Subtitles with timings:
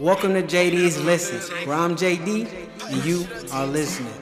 [0.00, 2.50] Welcome to JD's Listen, where I'm JD
[2.90, 4.12] and you are listening.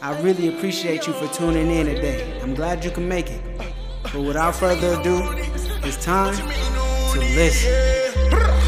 [0.00, 2.40] I really appreciate you for tuning in today.
[2.42, 3.42] I'm glad you can make it.
[4.04, 5.20] But without further ado,
[5.84, 7.70] it's time to listen.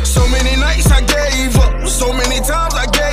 [0.04, 3.09] So many nights I gave up, so many times I gave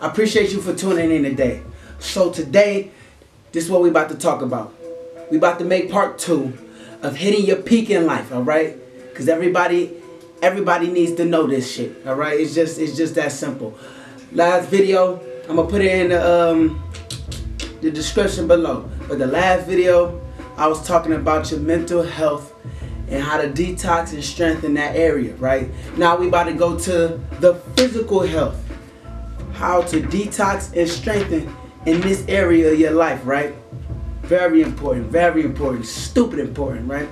[0.00, 1.60] I appreciate you for tuning in today.
[1.98, 2.92] So today,
[3.50, 4.72] this is what we about to talk about.
[5.28, 6.56] We about to make part two
[7.02, 8.76] of hitting your peak in life, all right?
[9.08, 9.92] Because everybody,
[10.40, 12.38] everybody needs to know this shit, all right?
[12.38, 13.76] It's just, it's just that simple.
[14.30, 16.80] Last video, I'm gonna put it in the um,
[17.80, 18.88] the description below.
[19.08, 20.20] But the last video,
[20.56, 22.54] I was talking about your mental health
[23.08, 25.70] and how to detox and strengthen that area, right?
[25.96, 28.67] Now we about to go to the physical health
[29.58, 31.52] how to detox and strengthen
[31.84, 33.52] in this area of your life, right?
[34.22, 37.08] Very important, very important, stupid important, right?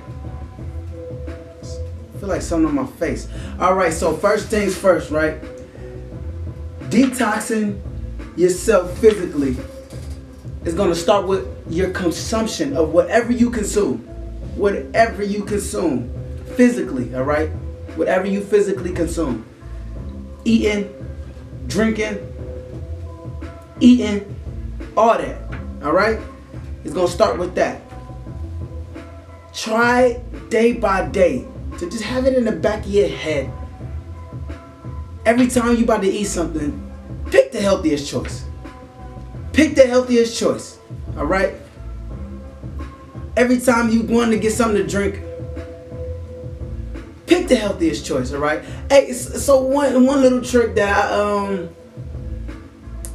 [1.27, 3.27] I feel like something on my face.
[3.59, 5.41] All right, so first things first, right?
[6.83, 7.81] Detoxing
[8.37, 9.57] yourself physically
[10.63, 13.97] is going to start with your consumption of whatever you consume.
[14.55, 16.09] Whatever you consume
[16.55, 17.49] physically, all right?
[17.97, 19.45] Whatever you physically consume.
[20.45, 20.93] Eating,
[21.67, 22.26] drinking,
[23.79, 24.35] eating,
[24.95, 25.41] all that.
[25.83, 26.19] All right?
[26.83, 27.81] It's going to start with that.
[29.53, 31.45] Try day by day
[31.79, 33.51] to just have it in the back of your head.
[35.25, 36.91] Every time you about to eat something,
[37.31, 38.45] pick the healthiest choice.
[39.53, 40.77] Pick the healthiest choice.
[41.17, 41.55] All right?
[43.35, 45.21] Every time you want to get something to drink,
[47.27, 48.63] pick the healthiest choice, all right?
[48.89, 51.69] Hey, so one one little trick that I um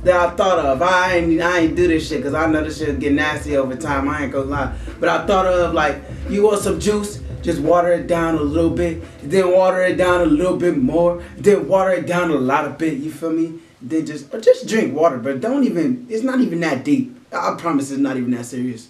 [0.05, 0.83] that I thought of.
[0.83, 3.77] I ain't I ain't do this shit because I know this shit get nasty over
[3.77, 4.09] time.
[4.09, 4.77] I ain't gonna lie.
[4.99, 8.71] But I thought of like you want some juice, just water it down a little
[8.71, 12.65] bit, then water it down a little bit more, then water it down a lot
[12.65, 12.99] of bit.
[12.99, 13.61] You feel me?
[13.81, 16.07] Then just or just drink water, but don't even.
[16.09, 17.17] It's not even that deep.
[17.33, 18.89] I promise it's not even that serious.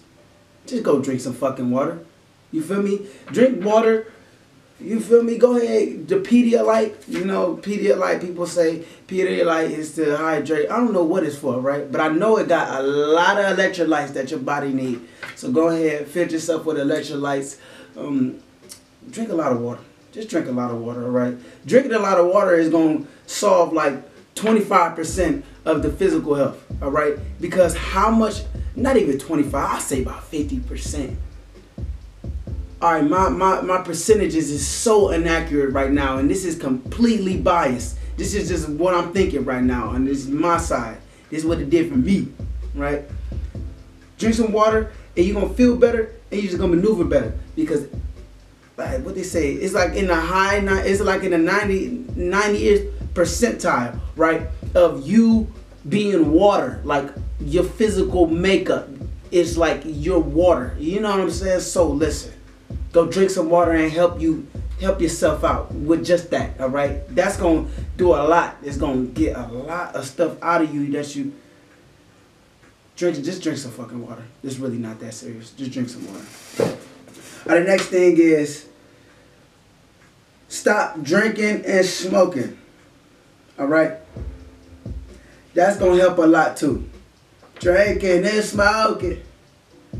[0.65, 2.05] Just go drink some fucking water.
[2.51, 3.07] You feel me?
[3.31, 4.12] Drink water.
[4.79, 5.37] You feel me?
[5.37, 6.07] Go ahead.
[6.07, 10.69] The Pedialyte, you know, Pedialyte, people say Pedialyte is to hydrate.
[10.69, 11.89] I don't know what it's for, right?
[11.89, 15.07] But I know it got a lot of electrolytes that your body need.
[15.35, 17.59] So go ahead, fill yourself with electrolytes.
[17.95, 18.39] Um,
[19.09, 19.81] drink a lot of water.
[20.11, 21.35] Just drink a lot of water, all right?
[21.65, 23.95] Drinking a lot of water is going to solve like
[24.35, 27.17] 25% of the physical health, all right?
[27.41, 28.41] Because how much,
[28.75, 31.15] not even 25, I say about 50%.
[32.83, 37.37] All right, my, my, my percentages is so inaccurate right now, and this is completely
[37.37, 37.97] biased.
[38.17, 40.97] This is just what I'm thinking right now, and this is my side.
[41.29, 42.27] This is what it did for me,
[42.75, 43.05] right?
[44.17, 47.87] Drink some water, and you're gonna feel better, and you're just gonna maneuver better because,
[48.75, 52.91] like what they say, it's like in the high, it's like in the 90, 90th
[53.13, 55.49] percentile, right, of you
[55.87, 58.89] being water, like your physical makeup
[59.31, 60.75] is like your water.
[60.77, 61.61] You know what I'm saying?
[61.61, 62.33] So listen
[62.93, 64.47] go drink some water and help you
[64.79, 67.03] help yourself out with just that all right?
[67.13, 67.67] That's gonna
[67.97, 68.55] do a lot.
[68.63, 71.33] It's gonna get a lot of stuff out of you that you
[72.95, 74.23] drink just drink some fucking water.
[74.43, 75.51] It's really not that serious.
[75.51, 76.77] Just drink some water.
[77.45, 78.67] All right, the next thing is
[80.47, 82.57] stop drinking and smoking
[83.57, 83.97] all right?
[85.55, 86.89] That's gonna help a lot too.
[87.59, 89.21] Drinking and smoking.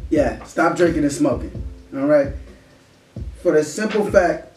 [0.09, 1.51] Yeah stop drinking and smoking
[1.95, 2.33] all right
[3.43, 4.55] for the simple fact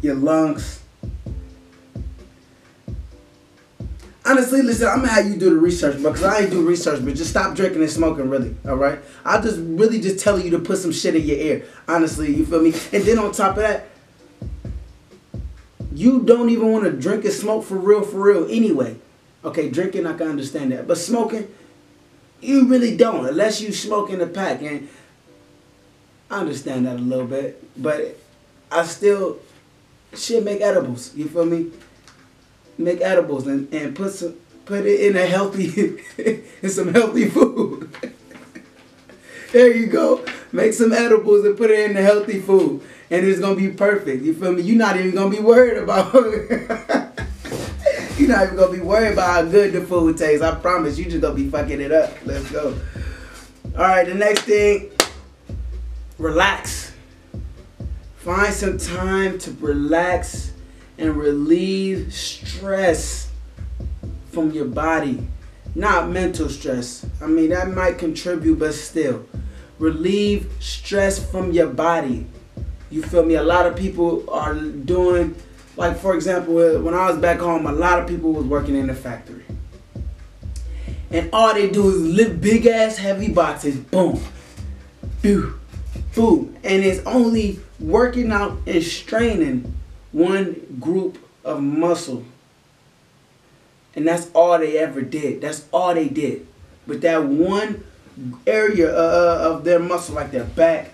[0.00, 0.82] your lungs.
[4.24, 7.14] Honestly listen i'm gonna have you do the research because i ain't do research but
[7.14, 8.98] just stop drinking and smoking really all right?
[9.24, 12.44] I'll just really just telling you to put some shit in your ear honestly you
[12.44, 12.72] feel me?
[12.92, 13.86] And then on top of that
[15.92, 18.96] you don't even want to drink and smoke for real for real anyway.
[19.44, 21.46] Okay drinking i can understand that but smoking
[22.40, 24.88] you really don't unless you smoke in a pack and
[26.30, 28.18] I understand that a little bit, but
[28.70, 29.38] I still
[30.14, 31.14] should make edibles.
[31.14, 31.70] You feel me?
[32.78, 35.98] Make edibles and, and put some put it in a healthy
[36.62, 37.90] in some healthy food.
[39.52, 40.24] there you go.
[40.52, 42.82] Make some edibles and put it in the healthy food.
[43.08, 44.24] And it's gonna be perfect.
[44.24, 44.62] You feel me?
[44.62, 46.12] You're not even gonna be worried about
[48.18, 50.42] You're not even gonna be worried about how good the food tastes.
[50.42, 52.12] I promise you just gonna be fucking it up.
[52.24, 52.76] Let's go.
[53.74, 54.90] Alright, the next thing
[56.18, 56.92] relax.
[58.16, 60.52] Find some time to relax
[60.98, 63.30] and relieve stress
[64.32, 65.26] from your body.
[65.74, 67.06] Not mental stress.
[67.20, 69.26] I mean, that might contribute, but still.
[69.78, 72.26] Relieve stress from your body.
[72.90, 73.34] You feel me?
[73.34, 75.34] A lot of people are doing,
[75.76, 78.86] like, for example, when I was back home, a lot of people was working in
[78.86, 79.44] the factory.
[81.10, 83.76] And all they do is lift big ass heavy boxes.
[83.76, 84.20] Boom.
[85.22, 85.60] Boom.
[86.16, 86.56] Boom.
[86.64, 89.74] And it's only working out and straining
[90.12, 92.24] one group of muscle.
[93.94, 95.42] And that's all they ever did.
[95.42, 96.46] That's all they did.
[96.86, 97.84] But that one
[98.46, 100.92] area uh, of their muscle, like their back,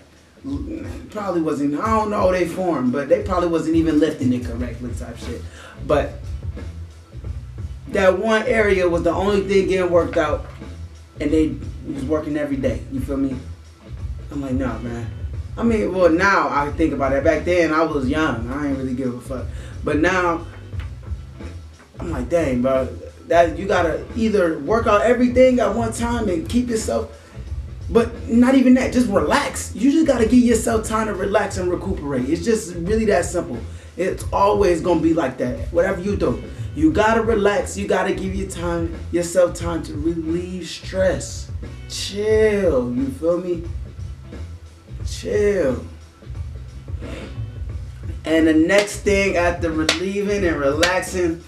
[1.09, 4.91] probably wasn't, I don't know they formed, but they probably wasn't even lifting it correctly
[4.93, 5.41] type shit.
[5.87, 6.15] But
[7.89, 10.45] that one area was the only thing getting worked out
[11.21, 11.55] and they
[11.87, 12.81] was working every day.
[12.91, 13.37] You feel me?
[14.33, 15.07] I'm like, no, man.
[15.55, 17.23] I mean, well, now I think about it.
[17.23, 18.51] Back then, I was young.
[18.51, 19.45] I ain't really give a fuck.
[19.83, 20.47] But now,
[21.99, 22.85] I'm like, dang, bro.
[23.27, 27.15] That you gotta either work out everything at one time and keep yourself,
[27.91, 28.91] but not even that.
[28.91, 29.73] Just relax.
[29.75, 32.27] You just gotta give yourself time to relax and recuperate.
[32.27, 33.59] It's just really that simple.
[33.95, 35.71] It's always gonna be like that.
[35.71, 36.43] Whatever you do,
[36.75, 37.77] you gotta relax.
[37.77, 41.51] You gotta give your time, yourself time to relieve stress.
[41.87, 42.91] Chill.
[42.93, 43.63] You feel me?
[45.23, 45.85] Chill.
[48.25, 51.41] And the next thing after relieving and relaxing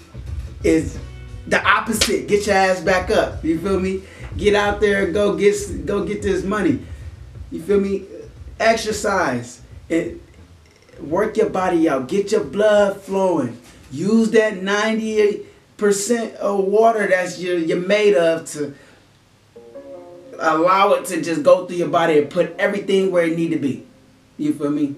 [0.64, 0.98] is
[1.46, 2.26] the opposite.
[2.26, 3.44] Get your ass back up.
[3.44, 4.02] You feel me?
[4.38, 6.78] Get out there and go get go get this money.
[7.50, 8.06] You feel me?
[8.58, 9.60] Exercise.
[9.90, 10.22] It
[10.98, 12.08] work your body out.
[12.08, 13.60] Get your blood flowing.
[13.90, 18.74] Use that 98% of water that's you're, you're made of to
[20.38, 23.58] allow it to just go through your body and put everything where it need to
[23.58, 23.86] be.
[24.38, 24.94] You feel me?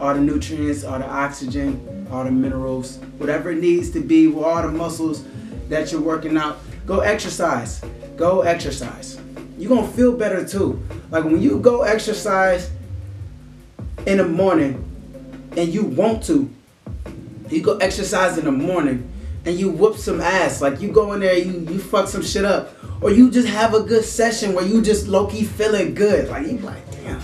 [0.00, 4.44] All the nutrients, all the oxygen, all the minerals, whatever it needs to be with
[4.44, 5.24] all the muscles
[5.68, 6.58] that you're working out.
[6.86, 7.80] Go exercise.
[8.16, 9.20] Go exercise.
[9.58, 10.82] You're gonna feel better too.
[11.10, 12.70] Like when you go exercise
[14.06, 14.84] in the morning
[15.56, 16.50] and you want to,
[17.48, 19.11] you go exercise in the morning
[19.44, 20.60] and you whoop some ass.
[20.60, 23.74] Like you go in there, you you fuck some shit up, or you just have
[23.74, 26.28] a good session where you just low key feeling good.
[26.28, 27.20] Like you like, damn.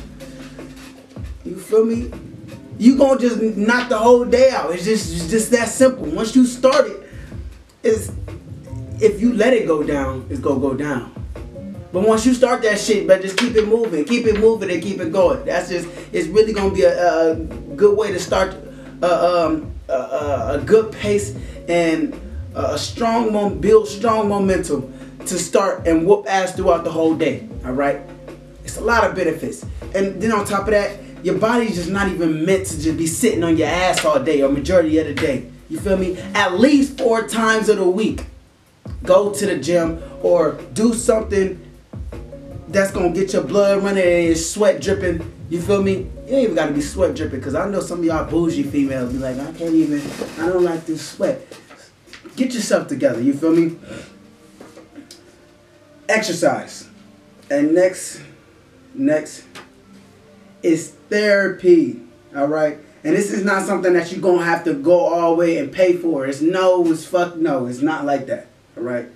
[1.44, 2.10] You feel me?
[2.78, 4.72] You gonna just knock the whole day out.
[4.72, 6.04] It's just it's just that simple.
[6.06, 7.08] Once you start it,
[7.82, 8.12] it's
[9.00, 11.14] if you let it go down, it's gonna go down.
[11.92, 14.82] But once you start that shit, but just keep it moving, keep it moving, and
[14.82, 15.44] keep it going.
[15.44, 18.54] That's just it's really gonna be a, a good way to start
[19.02, 21.34] uh, um, a, a, good pace
[21.68, 22.18] and
[22.54, 24.92] a strong mom, build strong momentum
[25.26, 27.46] to start and whoop ass throughout the whole day.
[27.64, 28.00] All right,
[28.64, 32.08] it's a lot of benefits, and then on top of that, your body's just not
[32.08, 35.14] even meant to just be sitting on your ass all day or majority of the
[35.14, 35.46] day.
[35.68, 36.16] You feel me?
[36.34, 38.24] At least four times of the week,
[39.02, 41.60] go to the gym or do something
[42.68, 45.32] that's gonna get your blood running and your sweat dripping.
[45.48, 45.92] You feel me?
[46.26, 49.12] You ain't even gotta be sweat dripping because I know some of y'all bougie females
[49.12, 50.02] be like, I can't even,
[50.38, 51.40] I don't like this sweat.
[52.36, 53.76] Get yourself together, you feel me?
[56.08, 56.88] Exercise.
[57.50, 58.20] And next,
[58.94, 59.44] next
[60.62, 62.02] is therapy.
[62.36, 62.78] All right.
[63.04, 65.72] And this is not something that you're gonna have to go all the way and
[65.72, 66.26] pay for.
[66.26, 67.66] It's no, it's fuck no.
[67.66, 68.48] It's not like that.
[68.76, 69.06] All right.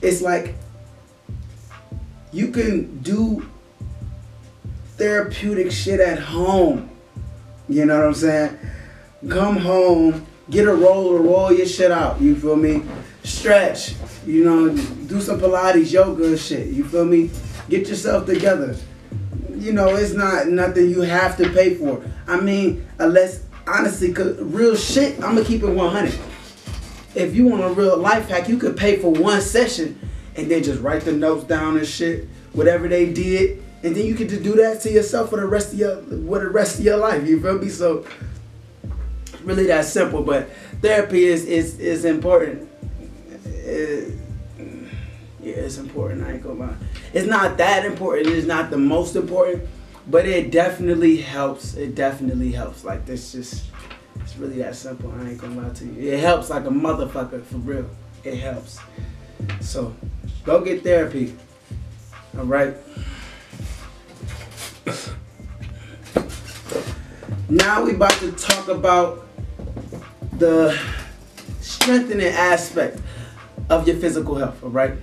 [0.00, 0.54] It's like
[2.32, 3.46] you can do
[5.00, 6.90] therapeutic shit at home.
[7.70, 8.58] You know what I'm saying?
[9.30, 12.20] Come home, get a roller, roll your shit out.
[12.20, 12.82] You feel me?
[13.24, 13.94] Stretch.
[14.26, 14.76] You know,
[15.06, 16.66] do some Pilates, yoga shit.
[16.66, 17.30] You feel me?
[17.70, 18.76] Get yourself together.
[19.54, 22.04] You know, it's not nothing you have to pay for.
[22.28, 26.18] I mean, unless honestly, cause real shit, I'm gonna keep it 100.
[27.14, 29.98] If you want a real life hack, you could pay for one session
[30.36, 34.14] and then just write the notes down and shit, whatever they did, and then you
[34.14, 36.84] can just do that to yourself for the rest of your for the rest of
[36.84, 37.26] your life.
[37.26, 37.68] You feel me?
[37.68, 38.04] So
[39.44, 40.50] really that simple, but
[40.82, 42.68] therapy is is is important.
[43.44, 44.14] It,
[45.42, 46.24] yeah, it's important.
[46.24, 46.74] I ain't gonna lie.
[47.14, 48.28] It's not that important.
[48.28, 49.66] It's not the most important,
[50.08, 51.74] but it definitely helps.
[51.74, 52.84] It definitely helps.
[52.84, 53.64] Like this, just
[54.16, 55.10] it's really that simple.
[55.12, 56.12] I ain't gonna lie to you.
[56.12, 57.88] It helps like a motherfucker for real.
[58.24, 58.78] It helps.
[59.60, 59.94] So
[60.44, 61.34] go get therapy.
[62.36, 62.76] All right.
[67.48, 69.26] Now we about to talk about
[70.38, 70.78] the
[71.60, 73.00] strengthening aspect
[73.68, 74.94] of your physical health, all right?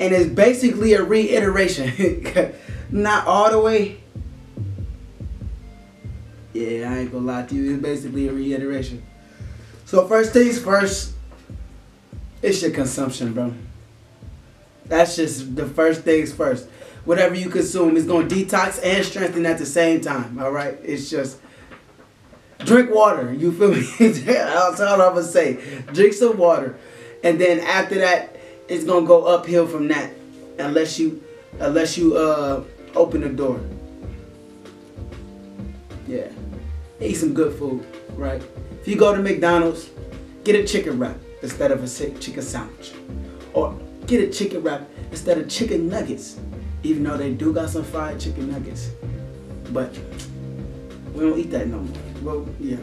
[0.00, 2.26] And it's basically a reiteration.
[2.90, 3.98] Not all the way.
[6.52, 7.74] Yeah, I ain't gonna lie to you.
[7.74, 9.04] It's basically a reiteration.
[9.84, 11.12] So first things first,
[12.42, 13.52] it's your consumption, bro.
[14.86, 16.68] That's just the first things first.
[17.06, 20.40] Whatever you consume is gonna detox and strengthen at the same time.
[20.40, 21.38] All right, it's just
[22.58, 23.32] drink water.
[23.32, 23.82] You feel me?
[24.10, 25.82] That's all I'm gonna say.
[25.92, 26.76] Drink some water,
[27.22, 28.36] and then after that,
[28.68, 30.10] it's gonna go uphill from that,
[30.58, 31.22] unless you,
[31.60, 32.64] unless you uh
[32.96, 33.60] open the door.
[36.08, 36.28] Yeah,
[37.00, 37.86] eat some good food,
[38.16, 38.42] right?
[38.80, 39.90] If you go to McDonald's,
[40.42, 42.94] get a chicken wrap instead of a chicken sandwich,
[43.52, 46.40] or get a chicken wrap instead of chicken nuggets.
[46.86, 48.92] Even though they do got some fried chicken nuggets,
[49.72, 49.92] but
[51.12, 51.96] we don't eat that no more.
[52.22, 52.76] Well, yeah,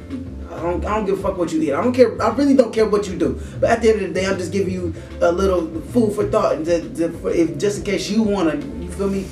[0.51, 1.71] I don't, I don't give a fuck what you eat.
[1.71, 2.21] I don't care.
[2.21, 3.41] I really don't care what you do.
[3.61, 6.27] But at the end of the day, I'm just giving you a little food for
[6.27, 8.55] thought, to, to, for, if, just in case you wanna.
[8.55, 9.25] You feel me?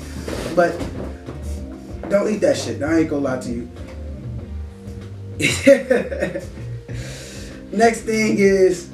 [0.56, 0.72] But
[2.08, 2.82] don't eat that shit.
[2.82, 3.68] I ain't gonna lie to you.
[7.72, 8.90] Next thing is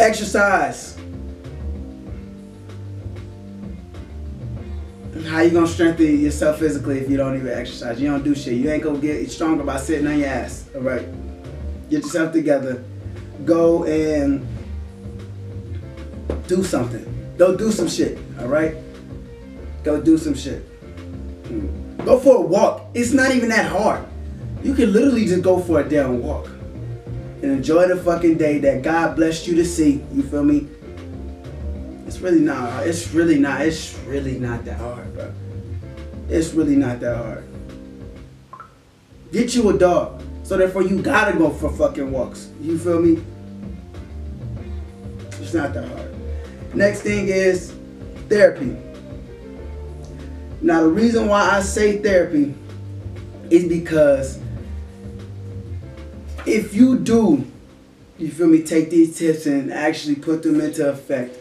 [0.00, 0.96] exercise.
[5.30, 8.00] How you gonna strengthen yourself physically if you don't even exercise?
[8.00, 8.54] You don't do shit.
[8.54, 10.64] You ain't gonna get stronger by sitting on your ass.
[10.74, 11.06] All right.
[11.88, 12.82] Get yourself together.
[13.44, 14.44] Go and
[16.48, 17.06] do something.
[17.38, 18.18] Go do some shit.
[18.40, 18.74] All right.
[19.84, 20.62] Go do some shit.
[21.46, 21.96] Hmm.
[21.98, 22.88] Go for a walk.
[22.94, 24.04] It's not even that hard.
[24.64, 28.82] You can literally just go for a damn walk and enjoy the fucking day that
[28.82, 30.02] God blessed you to see.
[30.12, 30.66] You feel me?
[32.20, 32.86] Really not.
[32.86, 33.62] It's really not.
[33.62, 35.32] It's really not that hard, bro.
[36.28, 37.44] It's really not that hard.
[39.32, 40.22] Get you a dog.
[40.42, 42.50] So therefore you gotta go for fucking walks.
[42.60, 43.22] You feel me?
[45.40, 46.14] It's not that hard.
[46.74, 47.74] Next thing is
[48.28, 48.76] therapy.
[50.60, 52.54] Now the reason why I say therapy
[53.48, 54.38] is because
[56.46, 57.46] if you do,
[58.18, 61.36] you feel me, take these tips and actually put them into effect,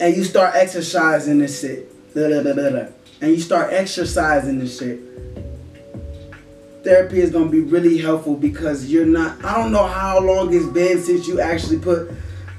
[0.00, 1.90] and you start exercising this shit,
[3.20, 5.00] and you start exercising this shit,
[6.82, 9.44] therapy is gonna be really helpful because you're not.
[9.44, 12.10] I don't know how long it's been since you actually put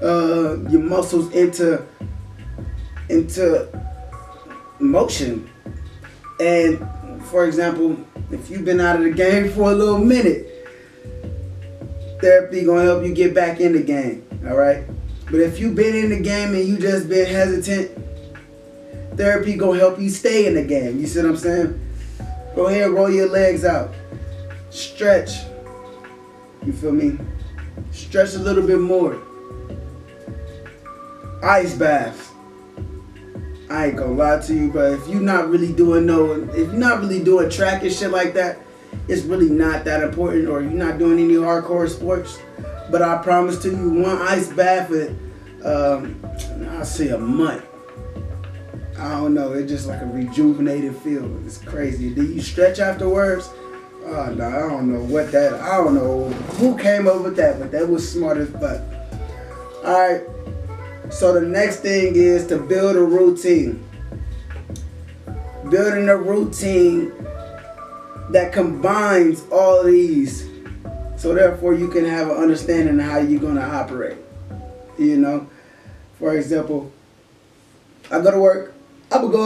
[0.01, 1.83] uh, your muscles into
[3.09, 3.67] into
[4.79, 5.49] motion,
[6.39, 6.79] and
[7.25, 7.97] for example,
[8.29, 10.47] if you've been out of the game for a little minute
[12.21, 14.23] therapy gonna help you get back in the game.
[14.47, 14.83] All right.
[15.31, 17.89] But if you've been in the game and you just been hesitant,
[19.15, 20.99] therapy gonna help you stay in the game.
[20.99, 21.79] You see what I'm saying?
[22.53, 23.93] Go ahead, roll your legs out,
[24.71, 25.43] stretch.
[26.65, 27.17] You feel me?
[27.91, 29.21] Stretch a little bit more.
[31.41, 32.29] Ice baths.
[33.69, 36.73] I ain't gonna lie to you, but if you're not really doing no, if you're
[36.73, 38.59] not really doing track and shit like that,
[39.07, 42.37] it's really not that important or you're not doing any hardcore sports.
[42.91, 45.17] But I promise to you, one ice bath with,
[45.63, 46.19] um,
[46.69, 47.65] I say a month.
[48.99, 49.53] I don't know.
[49.53, 51.43] It's just like a rejuvenated feel.
[51.45, 52.13] It's crazy.
[52.13, 53.49] Do you stretch afterwards?
[54.05, 55.53] Oh no, I don't know what that.
[55.53, 56.29] I don't know
[56.59, 58.81] who came up with that, but that was smart as fuck.
[59.83, 60.21] All right.
[61.11, 63.83] So the next thing is to build a routine.
[65.69, 67.11] Building a routine
[68.29, 70.50] that combines all these.
[71.21, 74.17] So therefore you can have an understanding of how you're gonna operate.
[74.97, 75.47] You know?
[76.17, 76.91] For example,
[78.09, 78.73] I go to work,
[79.11, 79.45] I'm gonna go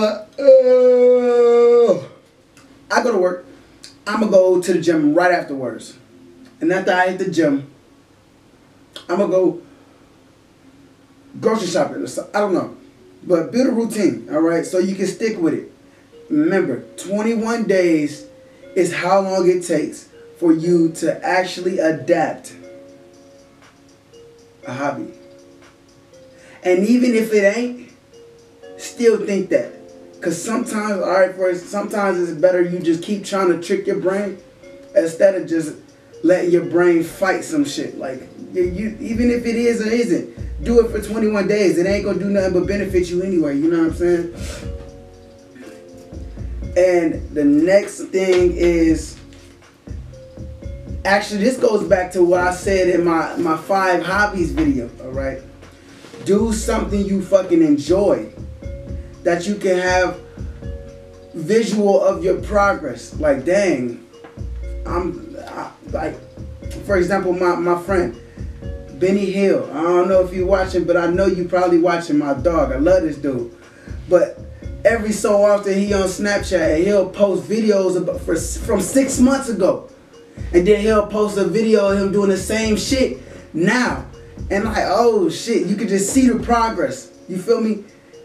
[2.00, 3.46] uh, I go to work,
[4.08, 5.98] I'm gonna go to the gym right afterwards.
[6.62, 7.70] And after I hit the gym,
[9.10, 9.62] I'm gonna go
[11.42, 12.08] grocery shopping.
[12.34, 12.78] I don't know.
[13.22, 14.66] But build a routine, all right?
[14.66, 15.70] So you can stick with it.
[16.30, 18.28] Remember, 21 days
[18.78, 22.56] is how long it takes for you to actually adapt
[24.66, 25.12] a hobby.
[26.64, 27.92] And even if it ain't,
[28.78, 29.74] still think that.
[30.22, 34.00] Cause sometimes, all right, first, sometimes it's better you just keep trying to trick your
[34.00, 34.40] brain
[34.96, 35.76] instead of just
[36.24, 37.98] letting your brain fight some shit.
[37.98, 41.78] Like you, you even if it is or isn't, do it for 21 days.
[41.78, 43.58] It ain't gonna do nothing but benefit you anyway.
[43.58, 44.34] You know what I'm saying?
[46.76, 49.15] And the next thing is
[51.06, 55.42] actually this goes back to what I said in my, my five hobbies video, alright?
[56.26, 58.32] Do something you fucking enjoy.
[59.24, 60.20] That you can have
[61.34, 63.18] visual of your progress.
[63.20, 64.06] Like dang,
[64.86, 66.20] I'm I, like
[66.86, 68.20] for example my, my friend
[69.00, 69.70] Benny Hill.
[69.72, 72.72] I don't know if you're watching, but I know you probably watching my dog.
[72.72, 73.56] I love this dude.
[74.08, 74.40] But
[74.86, 79.50] every so often he on Snapchat and he'll post videos about, for, from six months
[79.50, 79.90] ago.
[80.54, 83.20] And then he'll post a video of him doing the same shit
[83.54, 84.06] now.
[84.52, 87.12] And like, oh shit, you can just see the progress.
[87.28, 87.84] You feel me?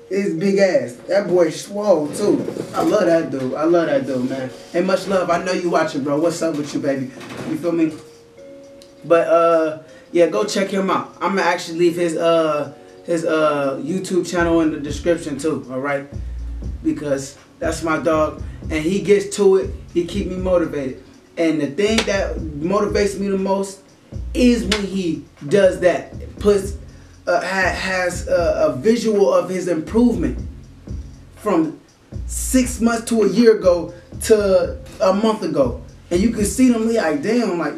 [0.08, 0.94] His big ass.
[1.06, 2.44] That boy swole too.
[2.74, 3.54] I love that dude.
[3.54, 4.50] I love that dude, man.
[4.74, 5.30] And much love.
[5.30, 6.18] I know you watching, bro.
[6.20, 7.12] What's up with you, baby?
[7.48, 7.92] You feel me?
[9.04, 11.14] But uh yeah, go check him out.
[11.20, 12.74] I'm gonna actually leave his uh
[13.04, 16.08] his uh YouTube channel in the description too, alright?
[16.82, 18.42] Because that's my dog.
[18.62, 21.04] And he gets to it, he keep me motivated.
[21.40, 23.80] And the thing that motivates me the most
[24.34, 26.12] is when he does that.
[26.38, 26.76] Puts
[27.26, 30.38] uh, ha- has a, a visual of his improvement
[31.36, 31.80] from
[32.26, 33.94] six months to a year ago
[34.24, 37.74] to a month ago, and you can see them like, damn, like,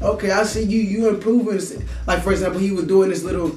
[0.00, 1.60] okay, I see you, you improving.
[2.06, 3.48] Like for example, he was doing this little,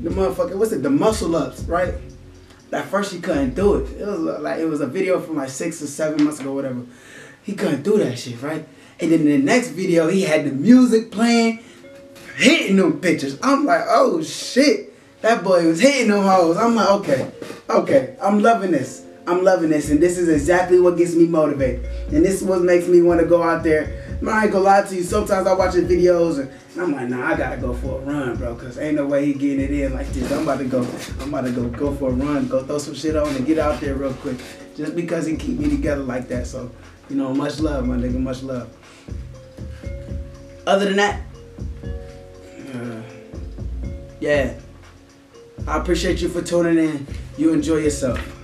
[0.00, 1.94] the motherfucker, what's it, the muscle ups, right?
[2.70, 4.00] At first he couldn't do it.
[4.00, 6.82] It was like it was a video from like six or seven months ago, whatever.
[7.42, 8.64] He couldn't do that shit, right?
[9.00, 11.62] And then the next video, he had the music playing
[12.36, 13.38] hitting them bitches.
[13.42, 14.92] I'm like, oh shit.
[15.22, 16.56] That boy was hitting them hoes.
[16.56, 17.32] I'm like, okay,
[17.68, 19.04] okay, I'm loving this.
[19.26, 19.90] I'm loving this.
[19.90, 21.84] And this is exactly what gets me motivated.
[22.12, 24.04] And this is what makes me want to go out there.
[24.26, 25.02] I ain't gonna lie to you.
[25.02, 26.50] Sometimes I watch his videos and
[26.80, 28.54] I'm like, nah, I gotta go for a run, bro.
[28.54, 30.30] Cause ain't no way he getting it in like this.
[30.30, 30.86] I'm about to go,
[31.20, 33.58] I'm about to go go for a run, go throw some shit on and get
[33.58, 34.38] out there real quick.
[34.76, 36.46] Just because he keep me together like that.
[36.46, 36.70] So,
[37.08, 38.70] you know, much love, my nigga, much love.
[40.66, 41.22] Other than that,
[44.20, 44.58] yeah.
[45.68, 47.06] I appreciate you for tuning in.
[47.36, 48.35] You enjoy yourself.